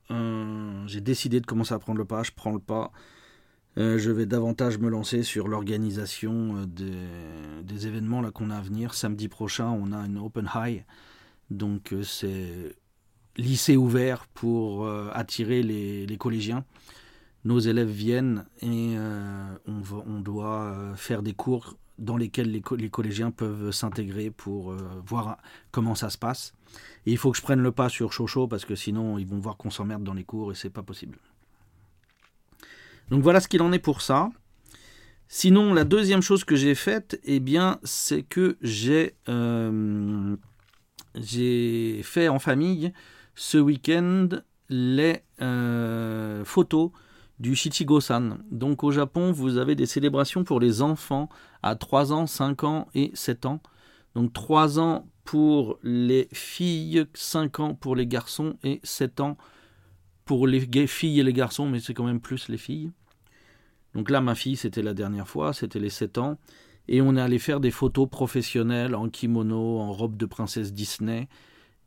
J'ai 0.88 1.00
décidé 1.02 1.40
de 1.40 1.46
commencer 1.46 1.74
à 1.74 1.80
prendre 1.80 1.98
le 1.98 2.06
pas. 2.06 2.24
Je 2.24 2.32
prends 2.36 2.52
le 2.52 2.60
pas. 2.60 2.92
Euh, 3.78 4.00
je 4.00 4.10
vais 4.10 4.26
davantage 4.26 4.80
me 4.80 4.90
lancer 4.90 5.22
sur 5.22 5.48
l'organisation 5.48 6.58
euh, 6.58 7.62
des, 7.62 7.86
événements 7.86 8.22
là 8.22 8.32
qu'on 8.32 8.50
a 8.50 8.58
à 8.58 8.62
venir. 8.62 8.96
Samedi 8.96 9.28
prochain, 9.28 9.68
on 9.68 9.92
a 9.92 9.98
une 10.00 10.18
Open 10.18 10.50
High. 10.56 10.84
Donc 11.52 11.94
euh, 11.94 12.02
c'est 12.02 12.76
lycée 13.38 13.78
ouvert 13.78 14.26
pour 14.34 14.90
attirer 15.14 15.62
les, 15.62 16.18
collégiens. 16.18 16.66
Nos 17.46 17.60
élèves 17.60 17.90
viennent 17.92 18.46
et 18.64 18.96
on, 19.68 20.20
doit 20.22 20.94
faire 20.96 21.22
des 21.22 21.34
cours 21.34 21.78
dans 22.00 22.18
lesquels 22.18 22.50
les, 22.50 22.90
collégiens 22.90 23.30
peuvent 23.30 23.70
s'intégrer 23.70 24.32
pour 24.32 24.76
voir 25.06 25.38
comment 25.70 25.94
ça 25.94 26.10
se 26.10 26.18
passe. 26.18 26.56
Et 27.06 27.12
il 27.12 27.18
faut 27.20 27.30
que 27.30 27.38
je 27.38 27.44
prenne 27.44 27.62
le 27.62 27.72
pas 27.72 27.90
sur 27.90 28.12
Chocho 28.12 28.48
parce 28.48 28.66
que 28.66 28.74
sinon 28.74 29.20
ils 29.20 29.28
vont 29.28 29.38
voir 29.38 29.56
qu'on 29.56 29.70
s'emmerde 29.70 30.04
dans 30.04 30.16
les 30.16 30.24
cours 30.24 30.52
et 30.52 30.56
c'est 30.56 30.72
pas 30.72 30.82
possible. 30.82 31.20
Donc 33.10 33.24
voilà 33.24 33.40
ce 33.40 33.48
qu'il 33.48 33.62
en 33.62 33.72
est 33.72 33.80
pour 33.80 34.02
ça. 34.02 34.30
Sinon, 35.30 35.74
la 35.74 35.84
deuxième 35.84 36.22
chose 36.22 36.44
que 36.44 36.56
j'ai 36.56 36.76
faite, 36.76 37.20
eh 37.24 37.40
bien, 37.40 37.80
c'est 37.84 38.24
que 38.24 38.58
j'ai 38.62 39.16
euh, 39.28 40.36
fait 42.04 42.28
en 42.30 42.40
famille 42.40 42.94
ce 43.36 43.58
week-end 43.58 44.30
les 44.70 45.22
photos 46.46 46.92
du 47.40 47.56
Shichigo-san. 47.56 48.40
Donc 48.52 48.84
au 48.84 48.92
Japon, 48.92 49.32
vous 49.32 49.58
avez 49.58 49.76
des 49.76 49.86
célébrations 49.86 50.44
pour 50.44 50.60
les 50.60 50.82
enfants 50.82 51.30
à 51.62 51.76
3 51.76 52.14
ans, 52.14 52.28
5 52.28 52.64
ans 52.64 52.88
et 52.96 53.12
7 53.14 53.46
ans. 53.46 53.62
Donc 54.16 54.34
3 54.34 54.80
ans 54.80 55.08
pour 55.24 55.78
les 55.84 56.28
filles, 56.32 57.06
5 57.14 57.60
ans 57.60 57.74
pour 57.76 57.96
les 57.96 58.08
garçons 58.08 58.58
et 58.64 58.80
7 58.84 59.20
ans 59.20 59.38
pour 60.28 60.46
les 60.46 60.88
filles 60.88 61.22
et 61.22 61.24
les 61.24 61.34
garçons, 61.34 61.68
mais 61.68 61.80
c'est 61.80 61.96
quand 61.96 62.04
même 62.04 62.22
plus 62.22 62.50
les 62.50 62.58
filles. 62.58 62.92
Donc 63.96 64.12
là, 64.12 64.22
ma 64.22 64.36
fille, 64.36 64.58
c'était 64.58 64.84
la 64.84 64.94
dernière 64.94 65.28
fois, 65.28 65.54
c'était 65.54 65.80
les 65.80 65.90
7 65.90 66.20
ans. 66.20 66.38
Et 66.88 67.02
on 67.02 67.16
est 67.16 67.22
allé 67.22 67.40
faire 67.40 67.60
des 67.60 67.72
photos 67.72 68.08
professionnelles 68.08 68.94
en 68.94 69.10
kimono, 69.10 69.80
en 69.80 69.92
robe 69.92 70.16
de 70.18 70.28
princesse 70.28 70.72
Disney 70.74 71.28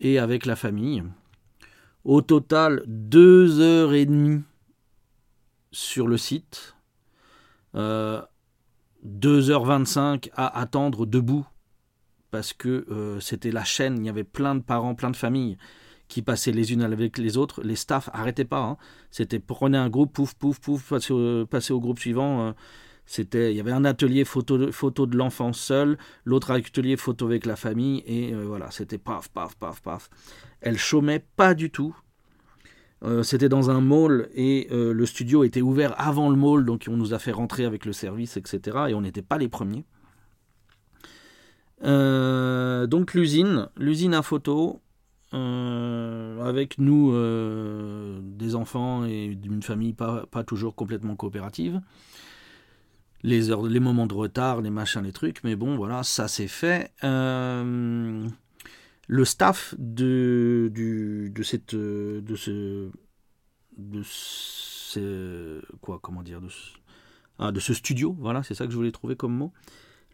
et 0.00 0.18
avec 0.18 0.44
la 0.46 0.56
famille. 0.56 1.04
Au 2.04 2.22
total, 2.22 2.82
2 2.86 3.60
heures 3.60 3.92
et 3.92 4.06
demie 4.06 4.42
sur 5.70 6.08
le 6.08 6.16
site. 6.16 6.74
2h25 7.74 7.78
euh, 10.26 10.30
à 10.34 10.58
attendre 10.58 11.06
debout 11.06 11.46
parce 12.30 12.52
que 12.52 12.86
euh, 12.90 13.20
c'était 13.20 13.52
la 13.52 13.64
chaîne, 13.64 13.98
il 13.98 14.06
y 14.06 14.08
avait 14.08 14.24
plein 14.24 14.54
de 14.54 14.62
parents, 14.62 14.94
plein 14.94 15.10
de 15.10 15.16
familles 15.16 15.56
qui 16.10 16.20
passaient 16.22 16.52
les 16.52 16.72
unes 16.72 16.82
avec 16.82 17.16
les 17.16 17.38
autres. 17.38 17.62
Les 17.62 17.76
staffs 17.76 18.10
arrêtaient 18.12 18.44
pas. 18.44 18.62
Hein. 18.62 18.76
C'était 19.10 19.38
prenez 19.38 19.78
un 19.78 19.88
groupe, 19.88 20.12
pouf, 20.12 20.34
pouf, 20.34 20.60
pouf, 20.60 20.92
passer 21.48 21.72
au, 21.72 21.80
groupe 21.80 21.98
suivant. 21.98 22.48
Euh. 22.48 22.52
c'était, 23.06 23.52
il 23.52 23.56
y 23.56 23.60
avait 23.60 23.72
un 23.72 23.84
atelier 23.84 24.24
photo 24.24 24.70
photo 24.72 25.06
de 25.06 25.16
l'enfant 25.16 25.52
seul, 25.52 25.96
l'autre 26.24 26.50
atelier 26.50 26.96
photo 26.96 27.26
avec 27.26 27.46
la 27.46 27.56
famille, 27.56 28.02
et 28.06 28.34
voilà, 28.34 28.70
c'était 28.70 28.98
paf, 28.98 29.28
paf, 29.28 29.56
paf, 29.56 29.80
paf. 29.80 30.10
Elle 30.60 30.76
chômait 30.76 31.24
pas 31.36 31.54
du 31.54 31.70
tout. 31.70 31.96
Euh, 33.02 33.22
c'était 33.22 33.48
dans 33.48 33.70
un 33.70 33.80
mall 33.80 34.28
et 34.34 34.68
euh, 34.70 34.92
le 34.92 35.06
studio 35.06 35.42
était 35.42 35.62
ouvert 35.62 35.94
avant 35.98 36.28
le 36.28 36.36
mall, 36.36 36.66
donc 36.66 36.86
on 36.88 36.96
nous 36.96 37.14
a 37.14 37.18
fait 37.18 37.32
rentrer 37.32 37.64
avec 37.64 37.86
le 37.86 37.92
service, 37.92 38.36
etc. 38.36 38.76
Et 38.88 38.94
on 38.94 39.00
n'était 39.00 39.22
pas 39.22 39.38
les 39.38 39.48
premiers. 39.48 39.86
Euh, 41.82 42.86
donc 42.86 43.14
l'usine, 43.14 43.68
l'usine 43.78 44.12
à 44.12 44.22
photo, 44.22 44.82
avec 45.32 46.78
nous 46.78 47.12
des 48.20 48.54
enfants 48.54 49.04
et 49.04 49.34
d'une 49.34 49.62
famille 49.62 49.92
pas, 49.92 50.26
pas, 50.26 50.44
toujours 50.44 50.74
complètement 50.74 51.16
coopérative. 51.16 51.80
Les, 53.22 53.50
heures, 53.50 53.62
les 53.62 53.80
moments 53.80 54.06
de 54.06 54.14
retard, 54.14 54.62
les 54.62 54.70
machins, 54.70 55.02
les 55.02 55.12
trucs, 55.12 55.44
mais 55.44 55.54
bon, 55.54 55.76
voilà, 55.76 56.02
ça 56.02 56.26
s'est 56.26 56.48
fait 56.48 56.92
le 59.10 59.24
staff 59.24 59.74
de, 59.78 60.70
de 60.72 61.42
cette 61.42 61.74
de 61.74 62.36
ce 62.36 62.90
de 63.76 64.02
ce 64.04 65.60
quoi 65.80 65.98
comment 66.00 66.22
dire 66.22 66.40
de 66.40 66.48
ah, 67.40 67.50
de 67.50 67.58
ce 67.58 67.74
studio 67.74 68.16
voilà 68.20 68.44
c'est 68.44 68.54
ça 68.54 68.66
que 68.66 68.70
je 68.70 68.76
voulais 68.76 68.92
trouver 68.92 69.16
comme 69.16 69.34
mot 69.34 69.52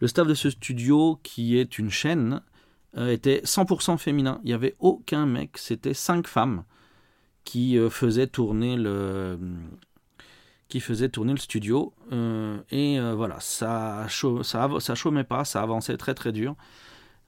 le 0.01 0.07
staff 0.07 0.27
de 0.27 0.33
ce 0.33 0.49
studio 0.49 1.21
qui 1.23 1.59
est 1.59 1.79
une 1.79 1.91
chaîne 1.91 2.35
euh, 2.35 2.56
était 2.97 3.43
100% 3.45 3.99
féminin 3.99 4.41
il 4.43 4.49
n'y 4.49 4.55
avait 4.55 4.75
aucun 4.79 5.27
mec 5.27 5.59
c'était 5.59 5.95
cinq 5.95 6.27
femmes 6.27 6.65
qui 7.45 7.79
euh, 7.79 7.91
faisaient 7.91 8.27
tourner 8.27 8.77
le 8.77 9.39
qui 10.69 10.81
faisait 10.81 11.09
tourner 11.09 11.33
le 11.33 11.39
studio 11.39 11.93
euh, 12.13 12.59
et 12.71 12.99
voilà 13.15 13.39
ça 13.41 14.07
ça 14.43 14.69
ça 14.81 14.95
chômait 14.95 15.25
pas 15.25 15.45
ça 15.45 15.63
avançait 15.63 15.97
très 15.97 16.15
très 16.15 16.33
dur 16.33 16.57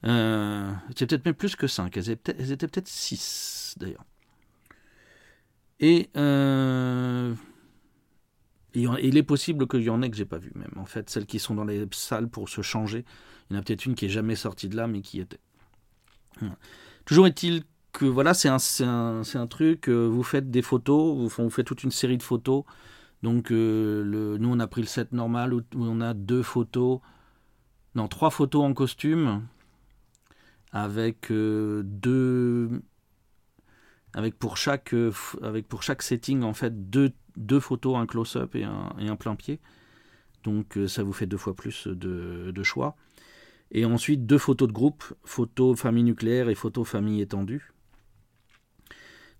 euh, 0.04 0.72
c'était 0.88 1.06
peut-être 1.06 1.26
même 1.26 1.34
plus 1.34 1.56
que 1.56 1.66
5. 1.66 1.96
Elles 1.96 2.10
étaient 2.10 2.68
peut-être 2.68 2.88
6 2.88 3.74
d'ailleurs. 3.78 4.04
Et, 5.80 6.10
euh, 6.16 7.34
il 8.74 9.16
est 9.16 9.22
possible 9.22 9.66
qu'il 9.66 9.82
y 9.82 9.90
en 9.90 10.02
ait 10.02 10.10
que 10.10 10.16
j'ai 10.16 10.24
pas 10.24 10.38
vu 10.38 10.52
même. 10.54 10.72
En 10.76 10.84
fait, 10.84 11.08
celles 11.10 11.26
qui 11.26 11.38
sont 11.38 11.54
dans 11.54 11.64
les 11.64 11.86
salles 11.92 12.28
pour 12.28 12.48
se 12.48 12.62
changer, 12.62 13.04
il 13.50 13.54
y 13.54 13.56
en 13.56 13.60
a 13.60 13.62
peut-être 13.62 13.86
une 13.86 13.94
qui 13.94 14.06
est 14.06 14.10
jamais 14.10 14.36
sortie 14.36 14.68
de 14.68 14.76
là, 14.76 14.86
mais 14.86 15.00
qui 15.00 15.20
était. 15.20 15.40
Toujours 17.04 17.26
est-il 17.26 17.64
que 17.92 18.04
voilà, 18.04 18.35
c'est 18.35 18.49
un, 18.49 19.47
truc. 19.49 19.88
Euh, 19.88 20.07
vous 20.07 20.23
faites 20.23 20.50
des 20.50 20.62
photos, 20.62 21.16
vous, 21.16 21.28
vous, 21.28 21.50
faites 21.50 21.66
toute 21.66 21.83
une 21.83 21.90
série 21.90 22.16
de 22.16 22.23
photos. 22.23 22.64
Donc, 23.23 23.50
euh, 23.50 24.37
nous, 24.38 24.49
on 24.49 24.61
a 24.61 24.66
pris 24.66 24.83
le 24.83 24.87
set 24.87 25.12
normal 25.12 25.52
où, 25.52 25.62
on 25.75 26.00
a 26.00 26.14
deux 26.14 26.42
photos, 26.42 27.00
non, 27.95 28.07
trois 28.09 28.30
photos 28.30 28.62
en 28.62 28.75
costume 28.75 29.42
avec 30.71 31.30
euh, 31.30 31.83
deux 31.85 32.83
avec 34.14 34.38
pour 34.38 34.57
chaque 34.57 34.95
avec 35.42 35.66
pour 35.66 35.83
chaque 35.83 36.02
setting 36.02 36.42
en 36.42 36.52
fait 36.52 36.90
deux, 36.90 37.12
deux 37.37 37.61
photos 37.61 37.97
un 37.97 38.07
close-up 38.07 38.54
et 38.54 38.64
un, 38.64 38.95
et 38.99 39.09
un 39.09 39.16
plein 39.16 39.35
pied 39.35 39.61
donc 40.45 40.78
ça 40.87 41.02
vous 41.02 41.12
fait 41.12 41.26
deux 41.26 41.37
fois 41.38 41.54
plus 41.54 41.87
de, 41.87 42.62
choix 42.62 42.97
et 43.70 43.84
ensuite 43.84 44.26
deux 44.26 44.38
photos 44.38 44.68
de 44.68 44.72
groupe 44.72 45.04
photo 45.25 45.75
famille 45.75 46.04
nucléaire 46.04 46.48
et 46.48 46.54
photo 46.54 46.84
famille 46.84 47.20
étendue. 47.20 47.72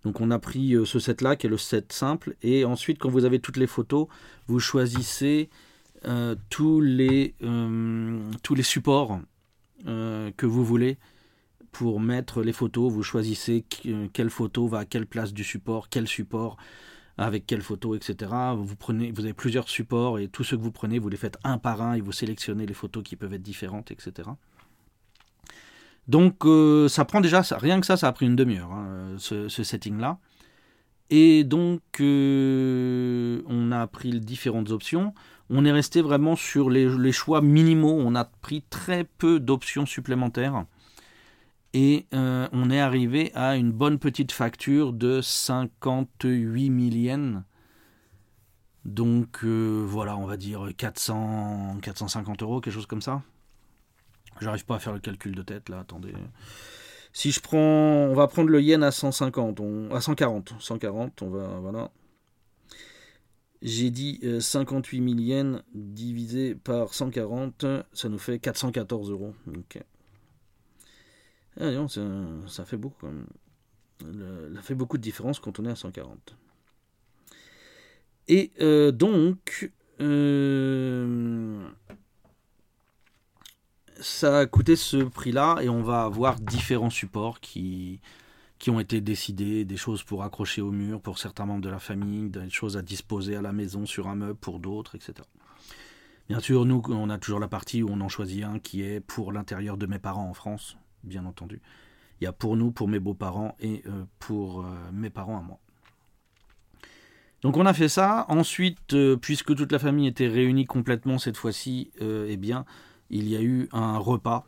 Donc 0.03 0.21
on 0.21 0.31
a 0.31 0.39
pris 0.39 0.75
ce 0.85 0.99
set 0.99 1.21
là 1.21 1.35
qui 1.35 1.47
est 1.47 1.49
le 1.49 1.57
set 1.57 1.91
simple. 1.91 2.35
Et 2.41 2.63
ensuite 2.63 2.99
quand 2.99 3.09
vous 3.09 3.25
avez 3.25 3.39
toutes 3.39 3.57
les 3.57 3.67
photos 3.67 4.07
vous 4.47 4.59
choisissez 4.59 5.49
tous 6.49 6.79
les 6.79 7.35
tous 8.43 8.55
les 8.55 8.63
supports 8.63 9.19
que 9.85 10.45
vous 10.45 10.63
voulez 10.63 10.97
pour 11.71 11.99
mettre 11.99 12.41
les 12.41 12.53
photos, 12.53 12.91
vous 12.91 13.03
choisissez 13.03 13.63
quelle 14.13 14.29
photo 14.29 14.67
va 14.67 14.79
à 14.79 14.85
quelle 14.85 15.05
place 15.05 15.33
du 15.33 15.43
support, 15.43 15.89
quel 15.89 16.07
support 16.07 16.57
avec 17.19 17.45
quelle 17.45 17.61
photo, 17.61 17.95
etc. 17.95 18.31
Vous, 18.55 18.75
avez 19.19 19.33
plusieurs 19.33 19.67
supports 19.67 20.19
et 20.19 20.29
tous 20.29 20.43
ceux 20.43 20.57
que 20.57 20.61
vous 20.61 20.71
prenez, 20.71 20.99
vous 20.99 21.09
les 21.09 21.17
faites 21.17 21.37
un 21.43 21.57
par 21.57 21.81
un 21.81 21.93
et 21.93 22.01
vous 22.01 22.13
sélectionnez 22.13 22.65
les 22.65 22.73
photos 22.73 23.03
qui 23.03 23.15
peuvent 23.15 23.33
être 23.33 23.43
différentes, 23.43 23.91
etc. 23.91 24.29
Donc 26.07 26.45
euh, 26.45 26.87
ça 26.87 27.05
prend 27.05 27.21
déjà, 27.21 27.41
rien 27.51 27.79
que 27.81 27.85
ça, 27.85 27.97
ça 27.97 28.07
a 28.07 28.11
pris 28.13 28.25
une 28.25 28.35
demi-heure, 28.35 28.71
hein, 28.71 29.15
ce, 29.17 29.47
setting-là. 29.49 30.17
Et 31.09 31.43
donc 31.43 31.81
euh, 31.99 33.41
on 33.47 33.71
a 33.71 33.85
pris 33.87 34.19
différentes 34.19 34.71
options. 34.71 35.13
On 35.49 35.65
est 35.65 35.71
resté 35.71 36.01
vraiment 36.01 36.35
sur 36.35 36.69
les 36.69 37.11
choix 37.11 37.41
minimaux. 37.41 37.99
On 37.99 38.15
a 38.15 38.23
pris 38.23 38.63
très 38.69 39.03
peu 39.03 39.39
d'options 39.39 39.85
supplémentaires 39.85 40.65
et 41.73 42.07
euh, 42.13 42.47
on 42.51 42.71
est 42.71 42.79
arrivé 42.79 43.31
à 43.35 43.55
une 43.55 43.71
bonne 43.71 43.99
petite 43.99 44.31
facture 44.31 44.93
de 44.93 45.21
58 45.21 46.67
000 46.67 46.95
yens. 46.95 47.43
Donc 48.85 49.43
euh, 49.43 49.83
voilà, 49.85 50.17
on 50.17 50.25
va 50.25 50.37
dire 50.37 50.69
400, 50.75 51.77
450 51.81 52.41
euros, 52.41 52.61
quelque 52.61 52.73
chose 52.73 52.87
comme 52.87 53.01
ça. 53.01 53.21
J'arrive 54.41 54.65
pas 54.65 54.75
à 54.75 54.79
faire 54.79 54.93
le 54.93 54.99
calcul 54.99 55.35
de 55.35 55.41
tête 55.41 55.69
là, 55.69 55.79
attendez. 55.79 56.13
Si 57.13 57.31
je 57.31 57.39
prends, 57.39 57.57
on 57.57 58.13
va 58.13 58.27
prendre 58.27 58.49
le 58.49 58.61
yen 58.61 58.83
à 58.83 58.91
150, 58.91 59.61
à 59.91 60.01
140, 60.01 60.53
140, 60.59 61.21
on 61.21 61.29
va, 61.29 61.47
voilà. 61.59 61.91
J'ai 63.61 63.89
dit 63.89 64.21
58 64.39 64.99
euh, 65.01 65.07
000 65.09 65.19
yens 65.19 65.63
divisé 65.73 66.55
par 66.55 66.93
140, 66.93 67.65
ça 67.91 68.09
nous 68.09 68.17
fait 68.17 68.39
414 68.39 69.11
euros. 69.11 69.33
ok 69.47 69.83
ah 71.59 71.87
ça, 72.47 72.65
fait 72.65 72.77
beaucoup. 72.77 73.07
Ça 73.99 74.61
fait 74.61 74.75
beaucoup 74.75 74.97
de 74.97 75.03
différence 75.03 75.39
quand 75.39 75.59
on 75.59 75.65
est 75.65 75.71
à 75.71 75.75
140. 75.75 76.37
Et 78.29 78.51
euh, 78.61 78.91
donc, 78.91 79.71
euh, 79.99 81.67
ça 83.99 84.39
a 84.39 84.45
coûté 84.45 84.75
ce 84.75 84.97
prix-là 84.97 85.57
et 85.61 85.67
on 85.67 85.81
va 85.81 86.03
avoir 86.03 86.39
différents 86.39 86.91
supports 86.91 87.39
qui, 87.39 87.99
qui 88.59 88.69
ont 88.69 88.79
été 88.79 89.01
décidés, 89.01 89.65
des 89.65 89.77
choses 89.77 90.03
pour 90.03 90.23
accrocher 90.23 90.61
au 90.61 90.71
mur 90.71 91.01
pour 91.01 91.17
certains 91.17 91.45
membres 91.45 91.63
de 91.63 91.69
la 91.69 91.79
famille, 91.79 92.29
des 92.29 92.49
choses 92.49 92.77
à 92.77 92.81
disposer 92.81 93.35
à 93.35 93.41
la 93.41 93.51
maison 93.51 93.85
sur 93.85 94.07
un 94.07 94.15
meuble 94.15 94.39
pour 94.39 94.59
d'autres, 94.59 94.95
etc. 94.95 95.15
Bien 96.29 96.39
sûr, 96.39 96.65
nous, 96.65 96.83
on 96.87 97.09
a 97.09 97.17
toujours 97.17 97.39
la 97.39 97.47
partie 97.47 97.81
où 97.81 97.89
on 97.89 97.99
en 98.01 98.09
choisit 98.09 98.43
un 98.43 98.59
qui 98.59 98.83
est 98.83 98.99
pour 98.99 99.31
l'intérieur 99.31 99.77
de 99.77 99.87
mes 99.87 99.97
parents 99.97 100.29
en 100.29 100.33
France, 100.35 100.77
bien 101.03 101.25
entendu. 101.25 101.61
Il 102.19 102.25
y 102.25 102.27
a 102.27 102.33
pour 102.33 102.57
nous, 102.57 102.71
pour 102.71 102.87
mes 102.87 102.99
beaux-parents 102.99 103.55
et 103.59 103.81
euh, 103.87 104.03
pour 104.19 104.61
euh, 104.61 104.65
mes 104.91 105.09
parents 105.09 105.37
à 105.37 105.41
moi. 105.41 105.59
Donc 107.41 107.55
on 107.55 107.65
a 107.65 107.73
fait 107.73 107.87
ça. 107.87 108.25
Ensuite, 108.27 108.93
euh, 108.93 109.15
puisque 109.15 109.55
toute 109.55 109.71
la 109.71 109.79
famille 109.79 110.07
était 110.07 110.27
réunie 110.27 110.65
complètement 110.65 111.17
cette 111.17 111.37
fois-ci, 111.37 111.91
eh 112.01 112.35
bien, 112.35 112.65
il 113.09 113.29
y 113.29 113.37
a 113.37 113.41
eu 113.41 113.69
un 113.71 113.97
repas. 113.97 114.45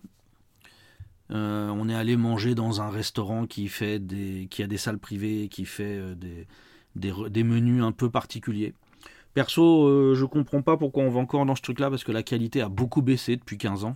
on 1.30 1.88
est 1.88 1.96
allé 1.96 2.18
manger 2.18 2.56
dans 2.56 2.82
un 2.82 2.90
restaurant 2.90 3.48
qui 3.48 3.70
fait 3.70 4.00
des, 4.00 4.48
qui 4.52 4.62
a 4.64 4.68
des 4.68 4.78
salles 4.78 5.00
privées, 5.00 5.48
qui 5.50 5.64
fait 5.64 6.16
des, 6.16 6.46
des, 6.96 7.44
menus 7.44 7.82
un 7.82 7.94
peu 7.94 8.10
particuliers. 8.10 8.74
Perso, 9.34 10.14
je 10.14 10.26
comprends 10.26 10.62
pas 10.62 10.76
pourquoi 10.76 11.04
on 11.04 11.10
va 11.10 11.22
encore 11.22 11.46
dans 11.46 11.56
ce 11.56 11.62
truc-là 11.62 11.90
parce 11.90 12.04
que 12.04 12.12
la 12.12 12.24
qualité 12.24 12.60
a 12.60 12.68
beaucoup 12.68 13.02
baissé 13.02 13.38
depuis 13.38 13.58
15 13.58 13.86
ans. 13.86 13.96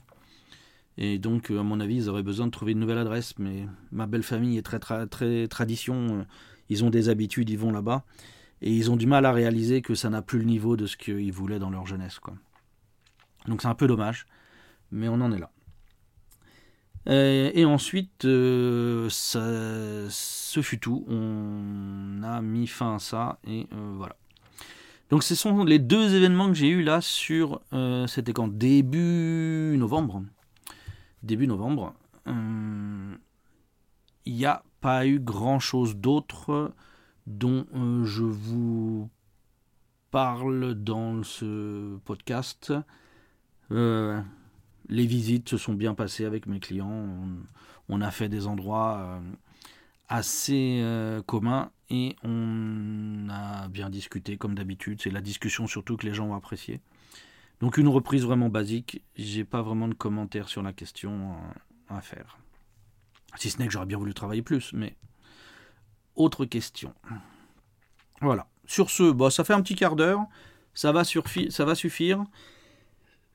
Et 0.98 1.20
donc, 1.20 1.52
euh, 1.52 1.60
à 1.60 1.64
mon 1.64 1.80
avis, 1.80 1.96
ils 1.96 2.10
auraient 2.10 2.24
besoin 2.24 2.46
de 2.46 2.52
trouver 2.52 2.72
une 2.72 2.80
nouvelle 2.80 2.98
adresse. 2.98 3.34
Mais 3.38 3.68
ma 3.92 4.08
belle 4.08 4.24
famille 4.24 4.58
est 4.58 4.62
très, 4.62 4.80
très, 4.80 5.48
tradition. 5.48 6.26
ils 6.70 6.84
ont 6.84 6.90
des 6.90 7.10
habitudes, 7.10 7.50
ils 7.50 7.60
vont 7.60 7.72
là-bas, 7.72 8.04
et 8.62 8.74
ils 8.74 8.92
ont 8.92 8.96
du 8.96 9.08
mal 9.08 9.26
à 9.26 9.32
réaliser 9.32 9.82
que 9.82 9.96
ça 9.96 10.10
n'a 10.10 10.22
plus 10.22 10.40
le 10.40 10.46
niveau 10.46 10.78
de 10.78 10.86
ce 10.86 10.98
qu'ils 10.98 11.34
voulaient 11.34 11.60
dans 11.60 11.70
leur 11.70 11.86
jeunesse. 11.86 12.20
Donc 13.48 13.62
c'est 13.62 13.68
un 13.68 13.76
peu 13.76 13.88
dommage, 13.88 14.26
mais 14.92 15.08
on 15.08 15.22
en 15.22 15.32
est 15.32 15.40
là. 15.40 15.52
Et, 17.08 17.66
ensuite, 17.66 18.26
euh, 18.26 19.08
ce 19.10 20.62
fut 20.62 20.80
tout. 20.80 21.06
On 21.08 22.24
a 22.24 22.42
mis 22.42 22.68
fin 22.68 22.96
à 22.96 23.00
ça, 23.00 23.38
et 23.46 23.68
euh, 23.74 23.94
voilà. 23.96 24.16
Donc 25.12 25.24
ce 25.24 25.36
sont 25.36 25.64
les 25.64 25.78
deux 25.78 26.16
événements 26.16 26.48
que 26.48 26.56
j'ai 26.56 26.70
eu 26.70 26.82
là 26.82 27.00
sur, 27.00 27.62
euh, 27.74 28.08
c'était 28.08 28.34
quand? 28.34 28.48
Début 28.48 29.76
novembre. 29.78 30.24
Début 31.26 31.48
novembre. 31.48 31.94
Il 34.26 34.34
n'y 34.34 34.46
a 34.46 34.64
pas 34.80 35.06
eu 35.06 35.20
grand-chose 35.20 35.96
d'autre 35.98 36.74
dont 37.28 37.66
je 38.06 38.24
vous 38.24 39.10
parle 40.12 40.76
dans 40.76 41.24
ce 41.24 41.98
podcast. 42.06 42.74
Euh, 43.72 44.22
les 44.88 45.06
visites 45.06 45.50
se 45.50 45.58
sont 45.58 45.74
bien 45.74 45.94
passées 45.94 46.24
avec 46.24 46.46
mes 46.48 46.60
clients. 46.60 47.08
On, 47.90 48.02
a 48.02 48.12
fait 48.12 48.30
des 48.30 48.48
endroits 48.48 49.00
euh, 49.00 49.20
assez 50.08 50.80
euh, 50.82 51.22
communs 51.22 51.72
et 51.90 52.16
on 52.24 53.28
a 53.30 53.68
bien 53.68 53.90
discuté 53.90 54.38
comme 54.38 54.56
d'habitude. 54.56 55.02
C'est 55.02 55.10
la 55.10 55.22
discussion 55.22 55.68
surtout 55.68 55.98
que 55.98 56.06
les 56.06 56.14
gens 56.14 56.28
ont 56.28 56.36
apprécié. 56.36 56.80
Donc 57.60 57.78
une 57.78 57.88
reprise 57.88 58.24
vraiment 58.24 58.50
basique. 58.50 59.02
J'ai 59.16 59.44
pas 59.44 59.62
vraiment 59.62 59.88
de 59.88 59.94
commentaires 59.94 60.50
sur 60.50 60.62
la 60.62 60.74
question 60.74 61.36
à 61.90 62.02
faire. 62.02 62.38
Si 63.38 63.50
ce 63.50 63.60
n'est 63.60 63.68
que 63.68 63.74
j'aurais 63.74 63.86
bien 63.86 63.98
voulu 63.98 64.14
travailler 64.14 64.42
plus, 64.42 64.72
mais 64.74 64.96
autre 66.16 66.46
question. 66.46 66.94
Voilà. 68.22 68.48
Sur 68.66 68.90
ce, 68.90 69.12
bah, 69.12 69.30
ça 69.30 69.44
fait 69.44 69.54
un 69.54 69.62
petit 69.62 69.76
quart 69.76 69.96
d'heure. 69.96 70.22
Ça 70.74 70.92
va, 70.92 71.04
ça 71.04 71.66
va 71.66 71.76
suffire. 71.76 72.26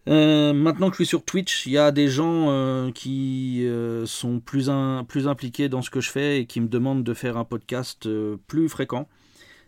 Euh, 0.09 0.53
maintenant 0.53 0.89
que 0.89 0.95
je 0.95 1.03
suis 1.03 1.07
sur 1.07 1.25
Twitch, 1.25 1.67
il 1.67 1.73
y 1.73 1.79
a 1.79 1.91
des 1.91 2.09
gens 2.09 2.51
euh, 2.51 2.91
qui 2.91 3.67
euh, 3.67 4.07
sont 4.07 4.41
plus, 4.41 4.71
plus 5.09 5.29
impliqués 5.29 5.69
dans 5.69 5.83
ce 5.83 5.91
que 5.91 6.01
je 6.01 6.11
fais 6.11 6.41
et 6.41 6.47
qui 6.47 6.61
me 6.61 6.69
demandent 6.69 7.05
de 7.05 7.15
faire 7.15 7.37
un 7.37 7.45
podcast 7.45 8.09
plus 8.47 8.69
fréquent, 8.69 9.09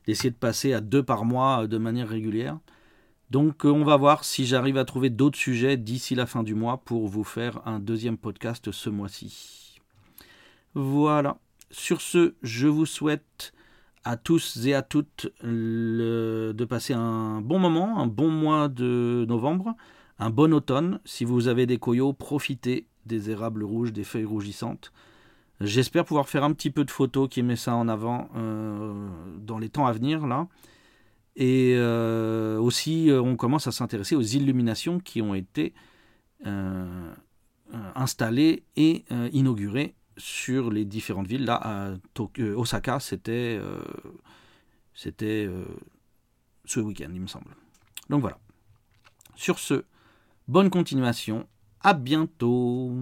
d'essayer 0.07 0.31
de 0.31 0.37
passer 0.37 0.73
à 0.73 0.81
deux 0.81 1.03
par 1.03 1.25
mois 1.25 1.67
de 1.67 1.79
manière 1.79 2.09
régulière. 2.09 2.59
Donc 3.33 3.65
on 3.65 3.83
va 3.83 3.97
voir 3.97 4.25
si 4.25 4.45
j'arrive 4.45 4.77
à 4.77 4.85
trouver 4.85 5.09
d'autres 5.09 5.39
sujets 5.39 5.79
d'ici 5.79 6.15
la 6.15 6.27
fin 6.27 6.43
du 6.43 6.55
mois 6.55 6.77
pour 6.85 7.09
vous 7.09 7.25
faire 7.25 7.67
un 7.67 7.79
deuxième 7.79 8.19
podcast 8.19 8.71
ce 8.71 8.91
mois-ci. 8.91 9.81
Voilà. 10.75 11.39
Sur 11.71 12.03
ce, 12.03 12.35
je 12.43 12.69
vous 12.69 12.85
souhaite 12.85 13.55
à 14.05 14.19
tous 14.19 14.67
et 14.67 14.75
à 14.75 14.83
toutes 14.83 15.33
de 15.43 16.65
passer 16.69 16.93
un 16.93 17.41
bon 17.41 17.59
moment, 17.59 17.99
un 17.99 18.07
bon 18.07 18.29
mois 18.29 18.69
de 18.69 19.25
novembre 19.27 19.77
un 20.19 20.29
bon 20.29 20.53
automne. 20.53 21.01
Si 21.07 21.25
vous 21.25 21.49
avez 21.49 21.65
des 21.65 21.79
coyots, 21.79 22.12
profitez 22.12 22.87
des 23.07 23.31
érables 23.31 23.65
rouges, 23.65 23.95
des 23.95 24.05
feuilles 24.05 24.27
rougissantes. 24.27 24.93
J'espère 25.62 26.05
pouvoir 26.05 26.29
faire 26.29 26.45
un 26.45 26.53
petit 26.53 26.71
peu 26.71 26.85
de 26.85 26.91
photos 26.91 27.31
qui 27.31 27.43
met 27.43 27.57
ça 27.57 27.75
en 27.77 27.89
avant 27.89 28.29
euh, 28.37 29.09
dans 29.39 29.59
les 29.59 29.71
temps 29.71 29.87
à 29.87 29.93
venir 29.93 30.27
là. 30.27 30.49
Et 31.37 31.75
euh, 31.77 32.59
aussi, 32.59 33.11
euh, 33.11 33.21
on 33.21 33.37
commence 33.37 33.67
à 33.67 33.73
s'intéresser 33.73 34.15
aux 34.15 34.23
illuminations 34.23 35.01
qui 35.01 35.23
ont 35.23 35.35
été 35.35 35.75
installées 37.95 38.65
et 38.75 39.05
inaugurées 39.33 39.95
sur 40.17 40.71
les 40.71 40.85
différentes 40.85 41.29
villes. 41.29 41.45
Là, 41.45 41.61
à 41.62 41.95
Osaka, 42.57 42.99
c'était 42.99 43.61
c'était 44.93 45.49
ce 46.65 46.81
week-end, 46.81 47.11
il 47.15 47.21
me 47.21 47.29
semble. 47.29 47.55
Donc 48.11 48.21
voilà. 48.21 48.39
Sur 49.37 49.61
ce, 49.61 49.85
Bonne 50.49 50.71
continuation. 50.71 51.47
À 51.81 51.95
bientôt. 51.95 52.92